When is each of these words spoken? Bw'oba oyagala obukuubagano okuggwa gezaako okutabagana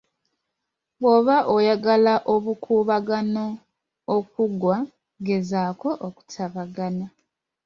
Bw'oba 0.99 1.37
oyagala 1.55 2.13
obukuubagano 2.33 3.45
okuggwa 4.17 4.75
gezaako 5.25 5.89
okutabagana 6.07 7.05